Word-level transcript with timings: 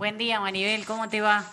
Buen 0.00 0.16
día, 0.16 0.40
Maribel, 0.40 0.86
¿cómo 0.86 1.10
te 1.10 1.20
va? 1.20 1.44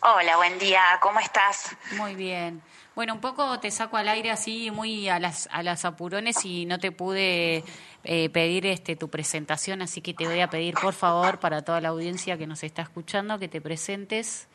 Hola, 0.00 0.36
buen 0.36 0.58
día, 0.58 0.82
¿cómo 1.00 1.18
estás? 1.18 1.74
Muy 1.92 2.14
bien. 2.14 2.60
Bueno, 2.94 3.14
un 3.14 3.22
poco 3.22 3.58
te 3.58 3.70
saco 3.70 3.96
al 3.96 4.06
aire 4.06 4.30
así 4.30 4.70
muy 4.70 5.08
a 5.08 5.18
las, 5.18 5.48
a 5.50 5.62
las 5.62 5.86
apurones 5.86 6.44
y 6.44 6.66
no 6.66 6.78
te 6.78 6.92
pude 6.92 7.64
eh, 8.04 8.28
pedir 8.28 8.66
este 8.66 8.96
tu 8.96 9.08
presentación, 9.08 9.80
así 9.80 10.02
que 10.02 10.12
te 10.12 10.26
voy 10.26 10.42
a 10.42 10.50
pedir 10.50 10.74
por 10.74 10.92
favor 10.92 11.40
para 11.40 11.62
toda 11.62 11.80
la 11.80 11.88
audiencia 11.88 12.36
que 12.36 12.46
nos 12.46 12.62
está 12.62 12.82
escuchando 12.82 13.38
que 13.38 13.48
te 13.48 13.62
presentes 13.62 14.46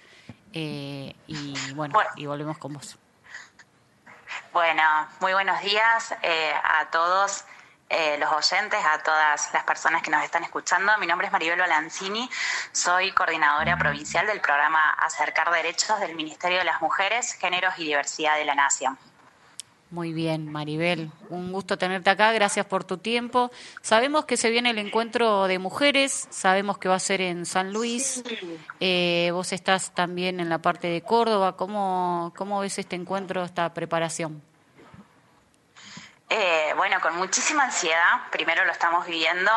eh, 0.54 1.16
y 1.26 1.74
bueno, 1.74 1.98
y 2.16 2.28
volvemos 2.28 2.60
con 2.60 2.74
vos. 2.74 3.00
Bueno, 4.54 4.84
muy 5.20 5.34
buenos 5.34 5.60
días 5.64 6.16
eh, 6.22 6.52
a 6.54 6.92
todos. 6.92 7.44
Los 7.90 8.32
oyentes, 8.32 8.80
a 8.84 9.04
todas 9.04 9.54
las 9.54 9.64
personas 9.64 10.02
que 10.02 10.10
nos 10.10 10.24
están 10.24 10.44
escuchando. 10.44 10.92
Mi 10.98 11.08
nombre 11.08 11.28
es 11.28 11.34
Maribel 11.34 11.60
Balancini, 11.60 12.30
soy 12.72 13.12
coordinadora 13.12 13.78
provincial 13.78 14.26
del 14.28 14.42
programa 14.42 14.92
Acercar 15.00 15.52
Derechos 15.52 16.00
del 16.00 16.16
Ministerio 16.16 16.58
de 16.58 16.66
las 16.66 16.82
Mujeres, 16.82 17.34
Géneros 17.34 17.74
y 17.78 17.86
Diversidad 17.86 18.38
de 18.38 18.46
la 18.46 18.56
Nación. 18.56 18.98
Muy 19.92 20.14
bien, 20.14 20.52
Maribel. 20.52 21.12
Un 21.30 21.52
gusto 21.52 21.78
tenerte 21.78 22.10
acá. 22.10 22.34
Gracias 22.34 22.66
por 22.66 22.84
tu 22.84 22.98
tiempo. 22.98 23.52
Sabemos 23.82 24.26
que 24.26 24.36
se 24.36 24.50
viene 24.50 24.72
el 24.72 24.80
encuentro 24.80 25.48
de 25.48 25.60
mujeres. 25.60 26.28
Sabemos 26.32 26.80
que 26.80 26.90
va 26.90 26.96
a 26.96 27.00
ser 27.00 27.22
en 27.22 27.46
San 27.46 27.72
Luis. 27.72 28.24
Eh, 28.80 29.30
vos 29.32 29.54
estás 29.54 29.94
también 29.94 30.40
en 30.40 30.50
la 30.50 30.58
parte 30.58 30.88
de 30.88 31.02
Córdoba. 31.02 31.56
¿Cómo, 31.56 32.34
cómo 32.36 32.60
ves 32.60 32.78
este 32.80 32.96
encuentro, 32.96 33.44
esta 33.46 33.74
preparación? 33.74 34.42
Eh, 36.38 36.74
bueno, 36.76 37.00
con 37.00 37.16
muchísima 37.16 37.64
ansiedad. 37.64 38.30
Primero 38.30 38.66
lo 38.66 38.72
estamos 38.74 39.08
viviendo. 39.08 39.50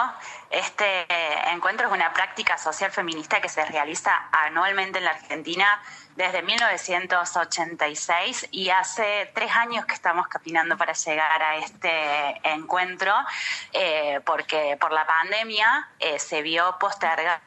Este 0.49 1.09
encuentro 1.53 1.89
es 1.89 1.93
una 1.93 2.13
práctica 2.13 2.57
social 2.57 2.93
feminista 2.93 3.41
que 3.41 3.49
se 3.49 3.65
realiza 3.65 4.29
anualmente 4.31 4.99
en 4.99 5.07
la 5.07 5.11
Argentina 5.11 5.83
desde 6.15 6.41
1986 6.43 8.47
y 8.53 8.71
hace 8.71 9.29
tres 9.35 9.51
años 9.57 9.87
que 9.87 9.95
estamos 9.95 10.29
caminando 10.29 10.77
para 10.77 10.93
llegar 10.93 11.43
a 11.43 11.57
este 11.57 12.41
encuentro 12.45 13.13
eh, 13.73 14.21
porque 14.25 14.77
por 14.81 14.93
la 14.93 15.05
pandemia 15.05 15.89
eh, 15.99 16.21
se 16.21 16.43
vio 16.43 16.79
postergada 16.79 17.41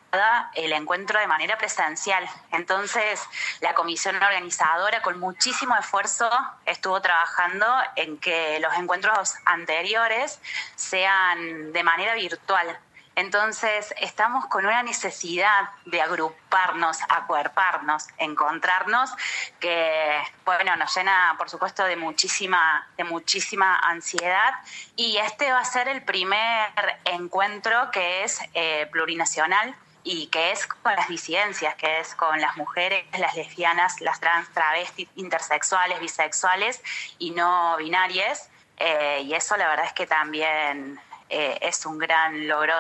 el 0.56 0.74
encuentro 0.74 1.20
de 1.20 1.28
manera 1.28 1.58
presencial. 1.58 2.28
Entonces, 2.52 3.22
la 3.62 3.74
comisión 3.74 4.16
organizadora 4.16 5.02
con 5.02 5.20
muchísimo 5.20 5.76
esfuerzo 5.78 6.30
estuvo 6.66 7.02
trabajando 7.02 7.66
en 7.96 8.18
que 8.18 8.60
los 8.60 8.74
encuentros 8.76 9.36
anteriores 9.46 10.40
sean 10.76 11.72
de 11.72 11.84
manera 11.84 12.16
virtual 12.16 12.80
entonces, 13.16 13.94
estamos 14.00 14.46
con 14.48 14.66
una 14.66 14.84
necesidad 14.84 15.70
de 15.86 16.02
agruparnos, 16.02 17.00
acuerparnos, 17.10 18.08
encontrarnos, 18.18 19.12
que, 19.60 20.22
bueno, 20.46 20.76
nos 20.78 20.96
llena, 20.96 21.36
por 21.38 21.50
supuesto, 21.50 21.84
de 21.84 21.98
muchísima, 21.98 22.88
de 22.98 23.04
muchísima 23.04 23.78
ansiedad. 23.78 24.54
Y 24.96 25.18
este 25.18 25.52
va 25.52 25.60
a 25.60 25.66
ser 25.66 25.90
el 25.90 26.04
primer 26.04 26.70
encuentro 27.04 27.92
que 27.92 28.24
es 28.24 28.40
eh, 28.54 28.88
plurinacional 28.92 29.76
y 30.04 30.28
que 30.28 30.52
es 30.52 30.66
con 30.68 30.96
las 30.96 31.08
disidencias, 31.08 31.76
que 31.76 32.00
es 32.00 32.16
con 32.16 32.40
las 32.40 32.58
mujeres, 32.58 33.06
las 33.18 33.36
lesbianas, 33.36 34.02
las 34.02 34.20
trans, 34.20 34.50
travestis, 34.54 35.08
intersexuales, 35.16 36.00
bisexuales 36.00 36.82
y 37.20 37.32
no 37.32 37.78
binarias. 37.78 38.50
Eh, 38.78 39.22
y 39.26 39.34
eso 39.34 39.58
la 39.58 39.68
verdad 39.68 39.86
es 39.86 39.94
que 39.94 40.08
también 40.08 41.00
eh, 41.30 41.58
es 41.62 41.86
un 41.86 41.98
gran 41.98 42.48
logro 42.48 42.74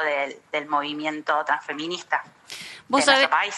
del, 0.51 0.67
movimiento 0.67 1.43
transfeminista 1.45 2.23
¿Vos 2.89 3.05
de 3.05 3.27
país. 3.29 3.55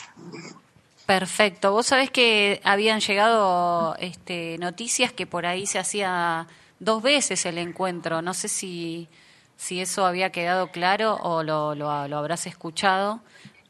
Perfecto. 1.06 1.72
Vos 1.72 1.88
sabés 1.88 2.12
que 2.12 2.62
habían 2.64 3.00
llegado 3.00 3.96
este, 3.98 4.58
noticias 4.60 5.12
que 5.12 5.26
por 5.26 5.46
ahí 5.46 5.66
se 5.66 5.80
hacía 5.80 6.48
dos 6.80 7.02
veces 7.02 7.46
el 7.46 7.58
encuentro. 7.58 8.22
No 8.22 8.34
sé 8.34 8.48
si, 8.48 9.10
si 9.58 9.82
eso 9.82 10.06
había 10.06 10.32
quedado 10.32 10.68
claro 10.68 11.16
o 11.16 11.44
lo, 11.44 11.76
lo, 11.76 11.90
habrás 11.90 12.46
escuchado 12.46 13.22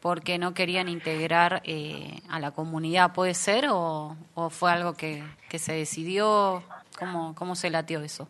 porque 0.04 0.38
no 0.38 0.54
querían 0.54 0.90
integrar 0.90 1.62
eh, 1.64 2.22
a 2.30 2.38
la 2.42 2.52
comunidad. 2.52 3.14
¿Puede 3.14 3.34
ser 3.34 3.70
o, 3.70 4.18
o 4.36 4.50
fue 4.50 4.70
algo 4.70 4.96
que, 4.96 5.24
se 5.58 5.72
decidió? 5.72 6.62
¿Cómo, 7.00 7.34
¿Cómo 7.36 7.56
se 7.56 7.70
latió 7.70 8.02
eso? 8.02 8.28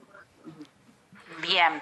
Bien. 1.41 1.81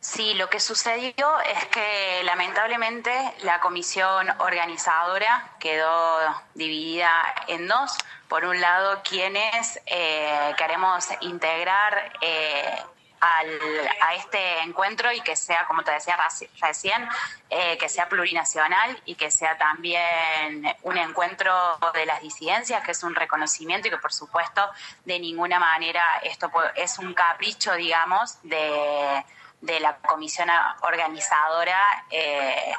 Sí, 0.00 0.32
lo 0.32 0.48
que 0.48 0.60
sucedió 0.60 1.40
es 1.40 1.66
que 1.66 2.22
lamentablemente 2.24 3.12
la 3.42 3.60
comisión 3.60 4.30
organizadora 4.38 5.50
quedó 5.60 6.20
dividida 6.54 7.10
en 7.48 7.68
dos. 7.68 7.98
Por 8.28 8.46
un 8.46 8.58
lado, 8.58 9.02
quienes 9.06 9.78
eh, 9.84 10.54
queremos 10.56 11.06
integrar 11.20 12.12
eh, 12.22 12.78
a 13.20 14.14
este 14.14 14.60
encuentro 14.60 15.12
y 15.12 15.20
que 15.20 15.36
sea, 15.36 15.66
como 15.66 15.82
te 15.82 15.92
decía 15.92 16.16
recién, 16.60 17.08
eh, 17.50 17.76
que 17.78 17.88
sea 17.88 18.08
plurinacional 18.08 19.00
y 19.04 19.14
que 19.14 19.30
sea 19.30 19.56
también 19.58 20.64
un 20.82 20.96
encuentro 20.96 21.78
de 21.94 22.06
las 22.06 22.22
disidencias, 22.22 22.84
que 22.84 22.92
es 22.92 23.02
un 23.02 23.14
reconocimiento 23.14 23.88
y 23.88 23.90
que 23.90 23.98
por 23.98 24.12
supuesto 24.12 24.68
de 25.04 25.18
ninguna 25.18 25.58
manera 25.58 26.02
esto 26.22 26.50
es 26.74 26.98
un 26.98 27.14
capricho, 27.14 27.74
digamos, 27.74 28.38
de 28.42 29.24
de 29.60 29.80
la 29.80 29.96
comisión 29.96 30.48
organizadora 30.82 32.04
eh, 32.10 32.72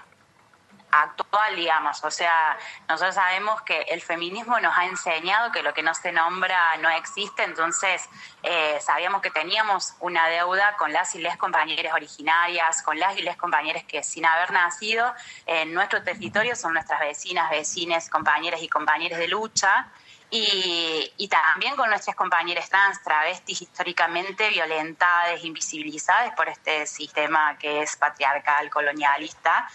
actual, 0.91 1.55
digamos. 1.55 2.03
O 2.03 2.11
sea, 2.11 2.57
nosotros 2.87 3.15
sabemos 3.15 3.61
que 3.63 3.81
el 3.89 4.01
feminismo 4.01 4.59
nos 4.59 4.77
ha 4.77 4.85
enseñado 4.85 5.51
que 5.51 5.63
lo 5.63 5.73
que 5.73 5.83
no 5.83 5.93
se 5.93 6.11
nombra 6.11 6.77
no 6.77 6.89
existe, 6.89 7.43
entonces 7.43 8.07
eh, 8.43 8.77
sabíamos 8.81 9.21
que 9.21 9.31
teníamos 9.31 9.95
una 9.99 10.27
deuda 10.27 10.75
con 10.77 10.93
las 10.93 11.15
y 11.15 11.19
les 11.19 11.37
compañeras 11.37 11.93
originarias, 11.93 12.81
con 12.83 12.99
las 12.99 13.17
y 13.17 13.21
les 13.21 13.37
compañeras 13.37 13.83
que 13.83 14.03
sin 14.03 14.25
haber 14.25 14.51
nacido 14.51 15.13
en 15.45 15.73
nuestro 15.73 16.03
territorio 16.03 16.55
son 16.55 16.73
nuestras 16.73 16.99
vecinas, 16.99 17.49
vecines, 17.49 18.09
compañeras 18.09 18.61
y 18.61 18.69
compañeros 18.69 19.19
de 19.19 19.27
lucha 19.27 19.91
y, 20.31 21.27
también 21.27 21.75
con 21.75 21.89
nuestras 21.89 22.15
compañeras 22.15 22.69
trans, 22.69 23.01
travestis, 23.01 23.63
históricamente 23.63 24.49
violentadas, 24.49 25.43
invisibilizadas 25.43 26.35
por 26.35 26.49
este 26.49 26.85
sistema 26.85 27.57
que 27.57 27.81
es 27.81 27.95
patriarcal, 27.95 28.69
colonialista. 28.69 29.67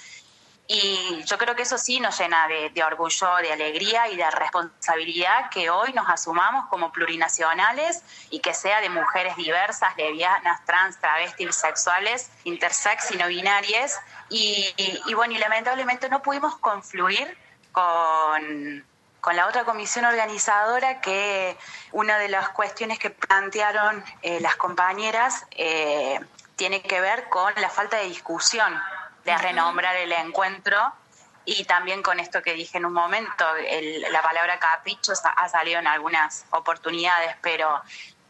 Y 0.67 1.23
yo 1.25 1.37
creo 1.37 1.55
que 1.55 1.63
eso 1.63 1.77
sí 1.77 2.01
nos 2.01 2.19
llena 2.19 2.49
de, 2.49 2.83
orgullo, 2.83 3.37
de 3.37 3.53
alegría 3.53 4.09
y 4.09 4.17
de 4.17 4.31
responsabilidad 4.31 5.51
que 5.51 5.69
hoy 5.69 5.93
nos 5.93 6.09
asumamos 6.09 6.67
como 6.69 6.91
plurinacionales 6.91 8.03
y 8.31 8.41
que 8.41 8.55
sea 8.55 8.81
de 8.81 8.89
mujeres 8.89 9.37
diversas, 9.37 9.95
lesbianas, 9.97 10.65
trans, 10.65 10.99
travestis, 10.99 11.47
bisexuales, 11.49 12.31
intersex 12.45 13.11
y 13.11 13.17
no 13.19 13.29
binarias. 13.29 14.01
Y, 14.31 14.75
y 15.07 15.13
bueno, 15.15 15.35
y 15.35 15.39
lamentablemente 15.39 16.09
no 16.09 16.23
pudimos 16.23 16.57
confluir 16.57 17.37
con 17.73 18.85
con 19.25 19.37
la 19.37 19.47
otra 19.47 19.65
comisión 19.65 20.05
organizadora 20.05 21.01
que 21.01 21.57
una 21.93 22.19
de 22.19 22.29
las 22.29 22.51
cuestiones 22.51 22.99
que 22.99 23.09
plantearon 23.09 24.05
eh, 24.21 24.39
las 24.41 24.57
compañeras 24.57 25.47
eh, 25.53 26.21
tiene 26.57 26.83
que 26.83 27.01
ver 27.01 27.31
con 27.31 27.51
la 27.57 27.71
falta 27.71 27.97
de 27.97 28.05
discusión 28.05 28.79
de 29.25 29.37
renombrar 29.39 29.97
el 29.97 30.13
encuentro. 30.13 30.93
Y 31.47 31.65
también 31.65 32.03
con 32.03 32.21
esto 32.21 32.41
que 32.43 32.55
dije 32.55 32.79
en 32.79 32.87
un 32.87 32.95
momento, 32.95 33.45
la 34.11 34.23
palabra 34.23 34.59
caprichos 34.59 35.21
ha 35.25 35.49
salido 35.51 35.79
en 35.79 35.87
algunas 35.87 36.47
oportunidades, 36.51 37.37
pero 37.43 37.83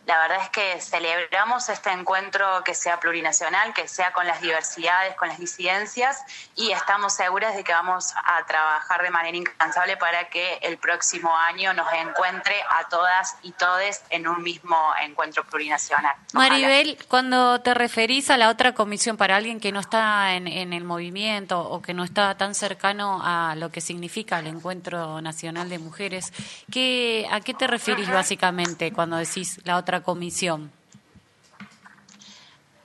la 0.07 0.19
verdad 0.19 0.39
es 0.43 0.51
que 0.51 0.81
celebramos 0.81 1.69
este 1.69 1.91
encuentro 1.91 2.63
que 2.65 2.75
sea 2.75 3.01
plurinacional, 3.01 3.73
que 3.73 3.89
sea 3.89 4.13
con 4.13 4.27
las 4.27 4.41
diversidades, 4.41 5.15
con 5.17 5.29
las 5.29 5.39
disidencias 5.39 6.23
y 6.55 6.73
estamos 6.73 7.15
seguras 7.15 7.57
de 7.57 7.65
que 7.65 7.73
vamos 7.73 8.13
a 8.25 8.45
trabajar 8.47 9.03
de 9.03 9.11
manera 9.11 9.37
incansable 9.37 9.97
para 9.97 10.29
que 10.29 10.59
el 10.63 10.77
próximo 10.79 11.35
año 11.37 11.73
nos 11.73 11.91
encuentre 11.93 12.55
a 12.63 12.89
todas 12.89 13.37
y 13.43 13.53
todes 13.53 14.03
en 14.11 14.29
un 14.29 14.43
mismo 14.43 14.77
encuentro 15.03 15.45
plurinacional. 15.45 16.15
Maribel, 16.33 16.99
cuando 17.09 17.61
te 17.61 17.73
referís 17.73 18.31
a 18.31 18.37
la 18.37 18.51
otra 18.51 18.75
comisión 18.75 19.17
para 19.17 19.37
alguien 19.37 19.59
que 19.61 19.73
no 19.73 19.81
está 19.81 20.35
en, 20.35 20.49
en 20.49 20.73
el 20.73 20.85
movimiento 20.85 21.61
o 21.61 21.81
que 21.81 21.95
no 21.95 22.05
está 22.05 22.37
tan 22.37 22.55
cercano 22.55 23.21
a 23.23 23.55
lo 23.57 23.71
que 23.71 23.81
significa 23.81 24.39
el 24.39 24.49
Encuentro 24.49 25.21
Nacional 25.21 25.69
de 25.69 25.79
Mujeres, 25.79 26.33
¿qué, 26.71 27.27
¿a 27.31 27.41
qué 27.41 27.55
te 27.55 27.67
referís 27.67 28.11
básicamente 28.11 28.93
cuando 28.93 29.17
decís 29.17 29.61
la 29.65 29.77
otra 29.77 29.94
comisión? 30.03 30.73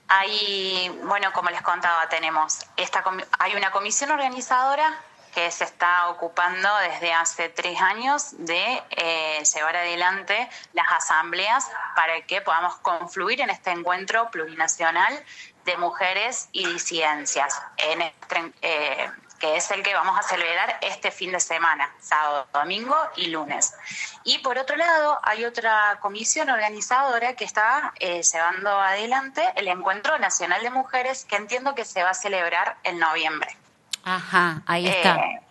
Hay, 0.08 0.88
bueno, 1.04 1.32
como 1.32 1.50
les 1.50 1.62
contaba, 1.62 2.08
tenemos 2.08 2.58
esta, 2.76 3.04
hay 3.38 3.54
una 3.54 3.70
comisión 3.70 4.10
organizadora 4.10 5.00
que 5.32 5.50
se 5.50 5.64
está 5.64 6.08
ocupando 6.08 6.68
desde 6.78 7.12
hace 7.12 7.48
tres 7.48 7.80
años 7.80 8.34
de 8.38 8.82
eh, 8.90 9.42
llevar 9.54 9.76
adelante 9.76 10.48
las 10.72 10.90
asambleas 10.90 11.70
para 11.94 12.20
que 12.22 12.40
podamos 12.40 12.76
confluir 12.78 13.40
en 13.40 13.50
este 13.50 13.70
encuentro 13.70 14.30
plurinacional 14.30 15.24
de 15.64 15.76
mujeres 15.76 16.48
y 16.52 16.66
disidencias. 16.66 17.62
En 17.76 18.02
este, 18.02 18.52
eh, 18.62 19.10
que 19.40 19.56
es 19.56 19.70
el 19.70 19.82
que 19.82 19.94
vamos 19.94 20.16
a 20.18 20.22
celebrar 20.22 20.78
este 20.82 21.10
fin 21.10 21.32
de 21.32 21.40
semana, 21.40 21.90
sábado, 21.98 22.46
domingo 22.52 22.96
y 23.16 23.28
lunes. 23.28 23.74
Y 24.22 24.38
por 24.38 24.58
otro 24.58 24.76
lado, 24.76 25.18
hay 25.22 25.46
otra 25.46 25.98
comisión 26.00 26.50
organizadora 26.50 27.34
que 27.34 27.46
está 27.46 27.94
eh, 27.98 28.22
llevando 28.22 28.70
adelante 28.70 29.42
el 29.56 29.66
Encuentro 29.68 30.18
Nacional 30.18 30.62
de 30.62 30.68
Mujeres, 30.68 31.24
que 31.24 31.36
entiendo 31.36 31.74
que 31.74 31.86
se 31.86 32.02
va 32.02 32.10
a 32.10 32.14
celebrar 32.14 32.76
en 32.84 32.98
noviembre. 32.98 33.56
Ajá, 34.04 34.60
ahí 34.66 34.86
está. 34.86 35.16
Eh, 35.16 35.42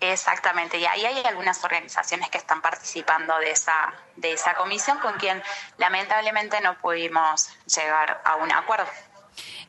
exactamente, 0.00 0.78
y 0.78 0.84
ahí 0.84 1.06
hay 1.06 1.24
algunas 1.24 1.62
organizaciones 1.62 2.28
que 2.28 2.38
están 2.38 2.60
participando 2.60 3.38
de 3.38 3.52
esa, 3.52 3.94
de 4.16 4.32
esa 4.32 4.54
comisión 4.54 4.98
con 4.98 5.14
quien 5.14 5.40
lamentablemente 5.78 6.60
no 6.60 6.76
pudimos 6.78 7.50
llegar 7.66 8.20
a 8.24 8.34
un 8.34 8.50
acuerdo. 8.50 8.88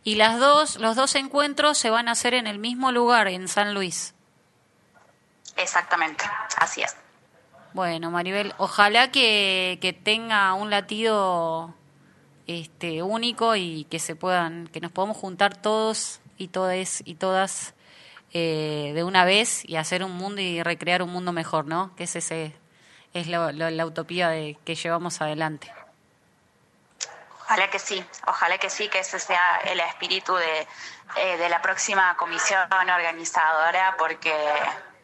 Y 0.08 0.16
las 0.16 0.40
dos, 0.40 0.78
los 0.78 0.96
dos 0.96 1.16
encuentros 1.16 1.78
se 1.78 1.90
van 1.90 2.08
a 2.08 2.14
hacer 2.14 2.34
en 2.34 2.48
el 2.48 2.60
mismo 2.60 2.94
lugar, 2.94 3.28
en 3.28 3.50
San 3.50 3.74
Luis. 3.74 4.16
Exactamente, 5.58 6.24
así 6.56 6.82
es. 6.82 6.96
Bueno, 7.74 8.10
Maribel, 8.10 8.54
ojalá 8.58 9.12
que, 9.12 9.78
que 9.82 9.92
tenga 9.92 10.54
un 10.54 10.70
latido 10.70 11.76
este 12.46 13.04
único 13.04 13.58
y 13.58 13.84
que 13.90 14.00
se 14.00 14.16
puedan, 14.16 14.68
que 14.68 14.80
nos 14.80 14.94
podamos 14.94 15.18
juntar 15.18 15.58
todos 15.58 16.22
y 16.38 16.48
todas 16.48 17.04
y 17.04 17.16
todas 17.16 17.74
eh, 18.32 18.94
de 18.96 19.04
una 19.04 19.26
vez 19.26 19.66
y 19.66 19.76
hacer 19.76 20.06
un 20.06 20.14
mundo 20.14 20.40
y 20.40 20.64
recrear 20.64 21.02
un 21.02 21.10
mundo 21.10 21.34
mejor, 21.34 21.66
¿no? 21.66 21.94
Que 21.98 22.06
ese, 22.06 22.20
ese 22.20 22.54
es 23.14 23.28
la 23.28 23.86
utopía 23.86 24.30
de, 24.30 24.58
que 24.64 24.76
llevamos 24.76 25.20
adelante. 25.20 25.70
Ojalá 27.48 27.70
que 27.70 27.80
sí, 27.80 28.06
ojalá 28.26 28.58
que 28.58 28.70
sí, 28.70 28.90
que 28.90 29.00
ese 29.00 29.20
sea 29.20 29.62
el 29.64 29.80
espíritu 29.80 30.36
de, 30.36 30.68
eh, 31.16 31.38
de 31.38 31.48
la 31.48 31.62
próxima 31.62 32.18
comisión 32.18 32.68
organizadora, 32.74 33.96
porque 33.98 34.34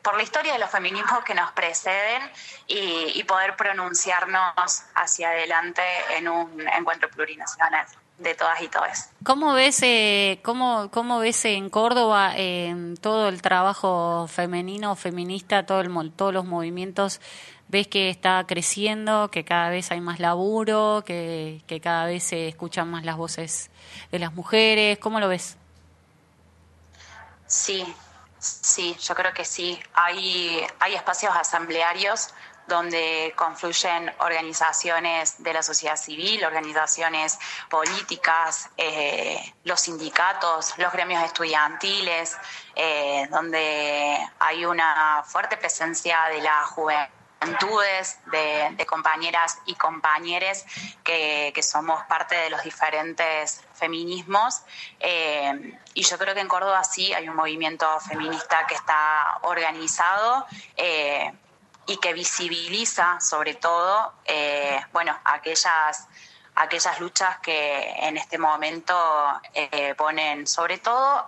por 0.01 0.17
la 0.17 0.23
historia 0.23 0.51
de 0.51 0.59
los 0.59 0.69
feminismos 0.69 1.23
que 1.23 1.33
nos 1.33 1.53
preceden 1.53 2.21
y, 2.67 3.23
poder 3.23 3.55
pronunciarnos 3.55 4.83
hacia 4.93 5.29
adelante 5.29 5.81
en 6.17 6.27
un 6.27 6.67
encuentro 6.77 7.09
plurinacional 7.09 7.85
de 8.17 8.35
todas 8.35 8.61
y 8.61 8.67
todos. 8.67 9.05
¿Cómo 9.23 9.53
ves, 9.53 9.79
eh, 9.81 10.41
cómo, 10.43 10.91
cómo 10.91 11.19
ves 11.19 11.45
en 11.45 11.69
Córdoba 11.69 12.33
eh, 12.35 12.95
todo 12.99 13.29
el 13.29 13.41
trabajo 13.41 14.27
femenino, 14.27 14.97
feminista, 14.97 15.65
todo 15.65 15.79
el, 15.79 16.11
todos 16.11 16.33
los 16.33 16.43
movimientos 16.43 17.21
ves 17.73 17.87
que 17.87 18.11
está 18.11 18.45
creciendo, 18.47 19.31
que 19.31 19.43
cada 19.43 19.69
vez 19.71 19.91
hay 19.91 19.99
más 19.99 20.19
laburo, 20.19 21.03
que, 21.03 21.63
cada 21.81 22.05
vez 22.05 22.23
se 22.23 22.47
escuchan 22.47 22.89
más 22.89 23.03
las 23.03 23.17
voces 23.17 23.71
de 24.11 24.19
las 24.19 24.31
mujeres. 24.31 24.99
¿Cómo 24.99 25.19
lo 25.19 25.27
ves? 25.27 25.57
Sí, 27.47 27.83
sí, 28.37 28.95
yo 29.01 29.15
creo 29.15 29.33
que 29.33 29.43
sí. 29.43 29.79
Hay, 29.95 30.61
hay 30.79 30.93
espacios 30.93 31.35
asamblearios 31.35 32.29
donde 32.67 33.33
confluyen 33.35 34.13
organizaciones 34.19 35.41
de 35.43 35.53
la 35.53 35.63
sociedad 35.63 35.97
civil, 35.97 36.45
organizaciones 36.45 37.39
políticas, 37.71 38.69
eh, 38.77 39.53
los 39.63 39.81
sindicatos, 39.81 40.77
los 40.77 40.93
gremios 40.93 41.23
estudiantiles, 41.23 42.37
eh, 42.75 43.27
donde 43.31 44.15
hay 44.39 44.63
una 44.63 45.23
fuerte 45.25 45.57
presencia 45.57 46.19
de 46.31 46.41
la 46.41 46.65
juventud 46.67 47.22
de, 48.31 48.85
compañeras 48.85 49.59
y 49.65 49.75
compañeros 49.75 50.63
que, 51.03 51.53
somos 51.61 52.03
parte 52.03 52.35
de 52.35 52.49
los 52.49 52.63
diferentes 52.63 53.63
feminismos. 53.73 54.61
Eh, 54.99 55.77
y 55.93 56.03
yo 56.03 56.17
creo 56.17 56.33
que 56.33 56.41
en 56.41 56.47
Córdoba 56.47 56.83
sí 56.83 57.13
hay 57.13 57.29
un 57.29 57.35
movimiento 57.35 57.99
feminista 58.01 58.65
que 58.67 58.75
está 58.75 59.39
organizado. 59.43 60.45
Eh, 60.77 61.31
y 61.85 61.97
que 61.97 62.13
visibiliza 62.13 63.19
sobre 63.19 63.55
todo 63.55 64.13
eh, 64.23 64.79
bueno 64.93 65.19
aquellas 65.25 66.07
aquellas 66.55 66.97
luchas 67.01 67.39
que 67.39 67.93
en 67.99 68.15
este 68.15 68.37
momento 68.37 68.95
ponen 69.97 70.47
sobre 70.47 70.77
todo 70.77 71.27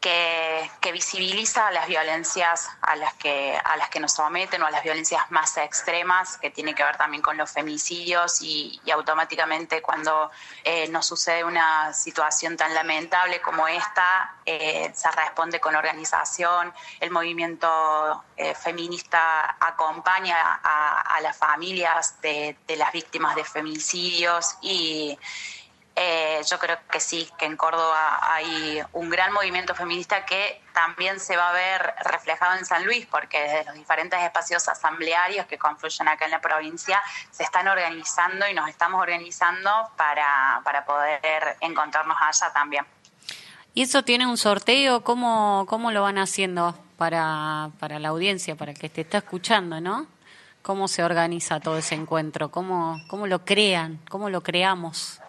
que, 0.00 0.70
visibiliza 0.92 1.70
las 1.70 1.86
violencias 1.86 2.68
a 2.82 2.96
las 2.96 3.14
que 3.14 3.56
a 3.62 3.76
las 3.76 3.90
que 3.90 4.00
nos 4.00 4.12
someten 4.12 4.60
o 4.60 4.66
a 4.66 4.70
las 4.72 4.82
violencias 4.82 5.30
más 5.30 5.56
extremas 5.56 6.36
que 6.38 6.50
tiene 6.50 6.74
que 6.74 6.82
ver 6.82 6.96
también 6.96 7.22
con 7.22 7.36
los 7.36 7.48
femicidios 7.48 8.42
y, 8.42 8.80
automáticamente 8.92 9.80
cuando 9.80 10.30
eh, 10.64 10.88
nos 10.88 11.06
sucede 11.06 11.44
una 11.44 11.92
situación 11.92 12.56
tan 12.56 12.74
lamentable 12.74 13.40
como 13.40 13.68
esta 13.68 14.34
eh, 14.44 14.90
se 14.92 15.10
responde 15.12 15.60
con 15.60 15.76
organización 15.76 16.74
el 16.98 17.12
movimiento 17.12 18.24
eh, 18.36 18.54
feminista 18.56 19.56
acompaña 19.60 20.60
a, 20.62 21.20
las 21.20 21.36
familias 21.36 22.20
de, 22.22 22.56
de 22.66 22.76
las 22.76 22.92
víctimas 22.92 23.36
de 23.36 23.44
femicidios 23.44 24.56
y 24.62 25.16
eh, 26.02 26.40
yo 26.48 26.58
creo 26.58 26.78
que 26.90 26.98
sí, 26.98 27.28
que 27.36 27.44
en 27.44 27.58
Córdoba 27.58 28.20
hay 28.22 28.82
un 28.94 29.10
gran 29.10 29.34
movimiento 29.34 29.74
feminista 29.74 30.24
que 30.24 30.62
también 30.72 31.20
se 31.20 31.36
va 31.36 31.50
a 31.50 31.52
ver 31.52 31.94
reflejado 32.06 32.56
en 32.58 32.64
San 32.64 32.86
Luis, 32.86 33.04
porque 33.04 33.38
desde 33.38 33.64
los 33.66 33.74
diferentes 33.74 34.18
espacios 34.18 34.66
asamblearios 34.66 35.44
que 35.44 35.58
confluyen 35.58 36.08
acá 36.08 36.24
en 36.24 36.30
la 36.30 36.40
provincia 36.40 37.02
se 37.30 37.42
están 37.42 37.68
organizando 37.68 38.48
y 38.48 38.54
nos 38.54 38.70
estamos 38.70 38.98
organizando 38.98 39.70
para, 39.98 40.62
para 40.64 40.86
poder 40.86 41.58
encontrarnos 41.60 42.16
allá 42.18 42.50
también. 42.50 42.86
¿Y 43.74 43.82
eso 43.82 44.02
tiene 44.02 44.26
un 44.26 44.38
sorteo? 44.38 45.04
¿Cómo, 45.04 45.66
cómo 45.68 45.90
lo 45.90 46.00
van 46.00 46.16
haciendo 46.16 46.78
para, 46.96 47.72
para 47.78 47.98
la 47.98 48.08
audiencia, 48.08 48.56
para 48.56 48.72
el 48.72 48.78
que 48.78 48.88
te 48.88 49.02
está 49.02 49.18
escuchando, 49.18 49.82
no? 49.82 50.06
¿Cómo 50.62 50.88
se 50.88 51.04
organiza 51.04 51.60
todo 51.60 51.76
ese 51.76 51.94
encuentro? 51.94 52.50
¿Cómo, 52.50 53.02
cómo 53.08 53.26
lo 53.26 53.44
crean? 53.44 54.00
¿Cómo 54.08 54.30
lo 54.30 54.42
creamos? 54.42 55.19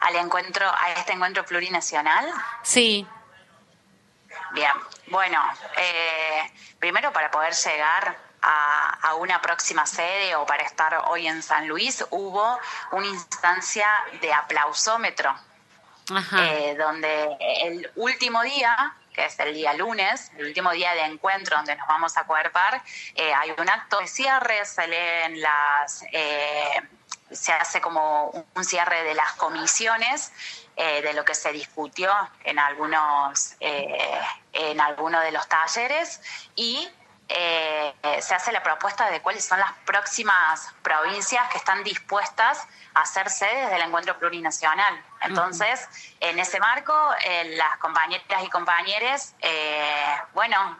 Al 0.00 0.16
encuentro, 0.16 0.68
a 0.68 0.92
este 0.92 1.12
encuentro 1.12 1.44
plurinacional? 1.44 2.30
Sí. 2.62 3.06
Bien, 4.52 4.72
bueno, 5.08 5.40
eh, 5.76 6.52
primero 6.78 7.12
para 7.12 7.30
poder 7.30 7.54
llegar 7.54 8.16
a, 8.42 9.14
una 9.18 9.40
próxima 9.40 9.86
sede 9.86 10.36
o 10.36 10.46
para 10.46 10.62
estar 10.62 10.94
hoy 11.08 11.26
en 11.26 11.42
San 11.42 11.66
Luis, 11.66 12.04
hubo 12.10 12.58
una 12.92 13.06
instancia 13.06 13.86
de 14.20 14.32
aplausómetro, 14.32 15.34
eh, 16.38 16.76
donde 16.78 17.36
el 17.64 17.90
último 17.96 18.42
día 18.42 18.94
que 19.12 19.24
es 19.24 19.38
el 19.38 19.54
día 19.54 19.72
lunes, 19.72 20.30
el 20.36 20.48
último 20.48 20.72
día 20.72 20.92
de 20.92 21.00
encuentro 21.06 21.56
donde 21.56 21.74
nos 21.74 21.88
vamos 21.88 22.18
a 22.18 22.24
cuerpar, 22.24 22.82
eh, 23.14 23.32
hay 23.32 23.50
un 23.56 23.68
acto 23.70 23.98
de 23.98 24.06
cierre, 24.06 24.62
se 24.66 24.86
leen 24.86 25.40
las 25.40 26.04
se 27.30 27.52
hace 27.52 27.80
como 27.80 28.30
un 28.54 28.64
cierre 28.64 29.02
de 29.02 29.14
las 29.14 29.32
comisiones 29.32 30.32
eh, 30.76 31.02
de 31.02 31.12
lo 31.14 31.24
que 31.24 31.34
se 31.34 31.52
discutió 31.52 32.10
en 32.44 32.58
algunos 32.58 33.56
eh, 33.60 34.20
en 34.52 34.80
algunos 34.80 35.22
de 35.22 35.32
los 35.32 35.48
talleres 35.48 36.20
y 36.54 36.88
eh, 37.28 37.92
se 38.20 38.34
hace 38.34 38.52
la 38.52 38.62
propuesta 38.62 39.10
de 39.10 39.20
cuáles 39.20 39.44
son 39.44 39.58
las 39.58 39.72
próximas 39.84 40.74
provincias 40.82 41.48
que 41.50 41.58
están 41.58 41.82
dispuestas 41.82 42.66
a 42.94 43.04
ser 43.04 43.28
sedes 43.30 43.70
del 43.70 43.82
encuentro 43.82 44.18
plurinacional. 44.18 45.04
Entonces, 45.20 45.88
en 46.20 46.38
ese 46.38 46.60
marco, 46.60 46.94
las 47.44 47.76
compañeras 47.78 48.44
y 48.44 48.48
compañeros, 48.48 49.34
bueno, 50.34 50.78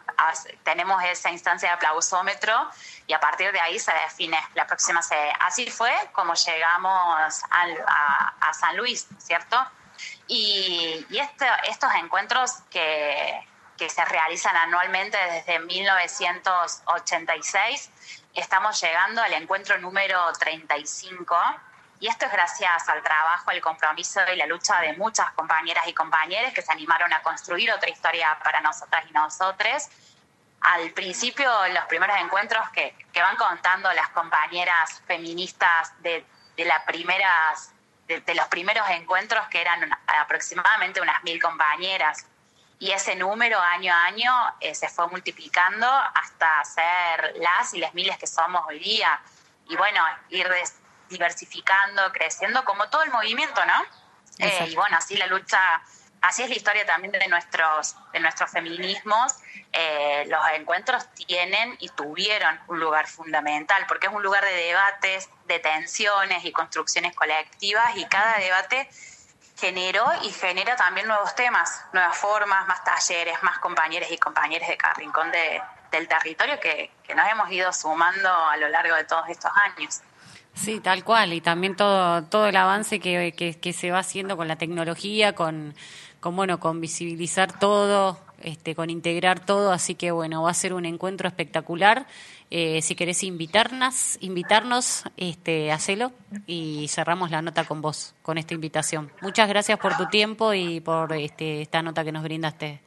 tenemos 0.63 1.03
esa 1.03 1.29
instancia 1.29 1.69
de 1.69 1.75
aplausómetro 1.75 2.69
y 3.07 3.13
a 3.13 3.19
partir 3.19 3.51
de 3.51 3.59
ahí 3.59 3.79
se 3.79 3.91
define 3.93 4.37
la 4.53 4.67
próxima 4.67 5.01
sede. 5.01 5.31
Así 5.39 5.69
fue 5.69 5.91
como 6.11 6.33
llegamos 6.33 7.41
a, 7.49 8.53
San 8.53 8.77
Luis, 8.77 9.07
¿cierto? 9.17 9.57
Y, 10.27 11.05
este, 11.09 11.45
estos 11.69 11.93
encuentros 11.95 12.51
que 12.69 13.47
que 13.77 13.89
se 13.89 14.03
realizan 14.05 14.55
anualmente 14.57 15.17
desde 15.31 15.59
1986. 15.59 17.91
Estamos 18.33 18.81
llegando 18.81 19.21
al 19.21 19.33
encuentro 19.33 19.77
número 19.77 20.19
35 20.33 21.37
y 21.99 22.07
esto 22.07 22.25
es 22.25 22.31
gracias 22.31 22.87
al 22.89 23.01
trabajo, 23.01 23.49
al 23.49 23.59
compromiso 23.61 24.19
y 24.31 24.35
la 24.35 24.45
lucha 24.45 24.79
de 24.81 24.93
muchas 24.93 25.31
compañeras 25.31 25.87
y 25.87 25.93
compañeros 25.93 26.53
que 26.53 26.61
se 26.61 26.71
animaron 26.71 27.11
a 27.13 27.23
construir 27.23 27.71
otra 27.71 27.89
historia 27.89 28.37
para 28.43 28.61
nosotras 28.61 29.03
y 29.09 29.13
nosotros. 29.13 29.87
Al 30.61 30.91
principio, 30.91 31.51
los 31.73 31.85
primeros 31.85 32.15
encuentros 32.17 32.69
que, 32.71 32.93
van 33.15 33.35
contando 33.35 33.91
las 33.93 34.09
compañeras 34.09 35.01
feministas 35.07 35.91
de, 36.01 36.23
las 36.57 36.83
primeras, 36.83 37.73
de 38.07 38.35
los 38.35 38.47
primeros 38.47 38.87
encuentros, 38.89 39.47
que 39.47 39.61
eran 39.61 39.89
aproximadamente 40.07 41.01
unas 41.01 41.23
mil 41.23 41.41
compañeras, 41.41 42.27
y 42.79 42.91
ese 42.91 43.15
número 43.15 43.59
año 43.59 43.93
a 43.93 44.05
año 44.05 44.31
eh, 44.59 44.75
se 44.75 44.87
fue 44.89 45.07
multiplicando 45.07 45.87
hasta 45.87 46.63
ser 46.63 47.35
las 47.37 47.73
y 47.73 47.79
las 47.79 47.93
miles 47.93 48.17
que 48.17 48.27
somos 48.27 48.61
hoy 48.67 48.79
día. 48.79 49.19
Y 49.67 49.75
bueno, 49.75 50.01
ir 50.29 50.47
diversificando, 51.09 52.11
creciendo 52.11 52.63
como 52.63 52.87
todo 52.89 53.03
el 53.03 53.11
movimiento, 53.11 53.65
¿no? 53.65 53.83
Eh, 54.39 54.67
y 54.69 54.75
bueno, 54.75 54.97
así 54.97 55.17
la 55.17 55.25
lucha 55.25 55.59
así 56.21 56.43
es 56.43 56.49
la 56.49 56.55
historia 56.55 56.85
también 56.85 57.11
de 57.11 57.27
nuestros, 57.27 57.95
de 58.13 58.19
nuestros 58.19 58.51
feminismos. 58.51 59.35
Eh, 59.71 60.25
los 60.27 60.39
encuentros 60.53 61.07
tienen 61.13 61.75
y 61.79 61.89
tuvieron 61.89 62.59
un 62.67 62.79
lugar 62.79 63.07
fundamental, 63.07 63.85
porque 63.87 64.07
es 64.07 64.13
un 64.13 64.23
lugar 64.23 64.43
de 64.43 64.53
debates, 64.53 65.29
de 65.45 65.59
tensiones 65.59 66.45
y 66.45 66.51
construcciones 66.51 67.15
colectivas, 67.15 67.95
y 67.97 68.05
cada 68.05 68.37
debate 68.37 68.89
generó 69.57 70.05
y 70.23 70.29
genera 70.29 70.75
también 70.75 71.07
nuevos 71.07 71.33
temas, 71.35 71.83
nuevas 71.91 72.15
formas, 72.15 72.67
más 72.67 72.83
talleres, 72.83 73.41
más 73.41 73.57
compañeros 73.59 74.09
y 74.11 74.17
compañeras 74.17 74.69
de 74.69 74.77
cada 74.77 74.93
rincón 74.93 75.31
del 75.91 76.07
territorio 76.07 76.59
que, 76.59 76.91
que 77.03 77.15
nos 77.15 77.27
hemos 77.27 77.51
ido 77.51 77.73
sumando 77.73 78.29
a 78.29 78.55
lo 78.57 78.69
largo 78.69 78.95
de 78.95 79.03
todos 79.05 79.27
estos 79.29 79.51
años. 79.55 80.01
Sí, 80.53 80.79
tal 80.79 81.03
cual, 81.03 81.33
y 81.33 81.41
también 81.41 81.75
todo, 81.75 82.23
todo 82.23 82.47
el 82.47 82.55
avance 82.55 82.99
que, 82.99 83.57
que, 83.61 83.73
se 83.73 83.91
va 83.91 83.99
haciendo 83.99 84.37
con 84.37 84.47
la 84.47 84.55
tecnología, 84.55 85.33
con, 85.33 85.75
con, 86.19 86.35
bueno, 86.35 86.59
con 86.59 86.81
visibilizar 86.81 87.57
todo, 87.59 88.19
este, 88.41 88.73
con 88.73 88.89
integrar 88.89 89.39
todo, 89.39 89.71
así 89.71 89.93
que 89.93 90.09
bueno, 90.09 90.41
va 90.41 90.49
a 90.51 90.55
ser 90.55 90.73
un 90.73 90.85
encuentro 90.85 91.27
espectacular. 91.27 92.07
Eh, 92.49 92.81
si 92.81 92.95
querés 92.95 93.23
invitarnos, 93.23 94.17
invitarnos, 94.21 95.03
este, 95.17 95.71
hacelo 95.71 96.13
y 96.45 96.87
cerramos 96.87 97.29
la 97.29 97.41
nota 97.41 97.65
con 97.65 97.81
vos, 97.81 98.15
con 98.21 98.37
esta 98.37 98.53
invitación. 98.53 99.11
Muchas 99.21 99.49
gracias 99.49 99.77
por 99.79 99.97
tu 99.97 100.07
tiempo 100.07 100.53
y 100.53 100.79
por 100.79 101.11
este, 101.13 101.61
esta 101.61 101.81
nota 101.81 102.05
que 102.05 102.13
nos 102.13 102.23
brindaste. 102.23 102.79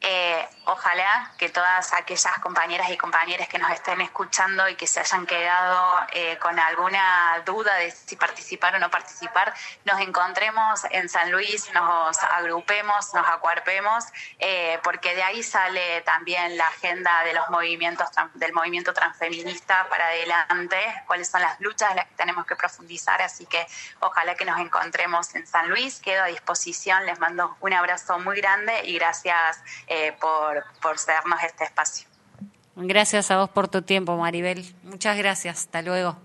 Eh, 0.00 0.44
ojalá 0.66 1.32
que 1.38 1.48
todas 1.48 1.92
aquellas 1.92 2.38
compañeras 2.40 2.90
y 2.90 2.96
compañeros 2.96 3.48
que 3.48 3.58
nos 3.58 3.70
estén 3.70 4.00
escuchando 4.00 4.68
y 4.68 4.76
que 4.76 4.86
se 4.86 5.00
hayan 5.00 5.26
quedado 5.26 6.00
eh, 6.12 6.38
con 6.38 6.58
alguna 6.58 7.42
duda 7.44 7.74
de 7.76 7.90
si 7.90 8.16
participar 8.16 8.74
o 8.74 8.78
no 8.78 8.90
participar, 8.90 9.54
nos 9.84 10.00
encontremos 10.00 10.82
en 10.90 11.08
San 11.08 11.30
Luis, 11.30 11.70
nos 11.72 12.18
agrupemos, 12.22 13.12
nos 13.14 13.26
acuarpemos, 13.28 14.04
eh, 14.38 14.78
porque 14.82 15.14
de 15.14 15.22
ahí 15.22 15.42
sale 15.42 16.00
también 16.02 16.56
la 16.56 16.66
agenda 16.68 17.24
de 17.24 17.34
los 17.34 17.48
movimientos 17.50 18.08
del 18.34 18.52
movimiento 18.52 18.92
transfeminista 18.92 19.86
para 19.88 20.06
adelante, 20.06 20.78
cuáles 21.06 21.28
son 21.28 21.42
las 21.42 21.60
luchas 21.60 21.90
en 21.90 21.96
las 21.96 22.06
que 22.06 22.14
tenemos 22.14 22.46
que 22.46 22.56
profundizar, 22.56 23.20
así 23.22 23.46
que 23.46 23.66
ojalá 24.00 24.34
que 24.34 24.44
nos 24.44 24.58
encontremos 24.58 25.34
en 25.34 25.46
San 25.46 25.68
Luis, 25.68 26.00
quedo 26.00 26.22
a 26.24 26.26
disposición, 26.26 27.04
les 27.06 27.18
mando 27.18 27.56
un 27.60 27.72
abrazo 27.72 28.18
muy 28.18 28.36
grande 28.40 28.82
y 28.84 28.94
gracias 28.98 29.62
eh, 29.86 30.12
por, 30.20 30.53
por 30.80 30.96
darnos 31.06 31.42
este 31.42 31.64
espacio. 31.64 32.08
Gracias 32.76 33.30
a 33.30 33.38
vos 33.38 33.50
por 33.50 33.68
tu 33.68 33.82
tiempo, 33.82 34.16
Maribel. 34.16 34.74
Muchas 34.82 35.16
gracias. 35.16 35.58
Hasta 35.58 35.82
luego. 35.82 36.16